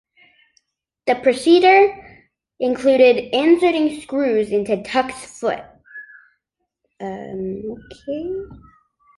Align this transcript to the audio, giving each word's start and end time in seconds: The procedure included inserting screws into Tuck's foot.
The 1.05 1.13
procedure 1.21 2.25
included 2.59 3.35
inserting 3.37 4.01
screws 4.01 4.51
into 4.51 4.81
Tuck's 4.81 5.39
foot. 5.39 5.59